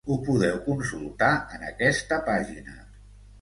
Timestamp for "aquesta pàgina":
1.69-2.75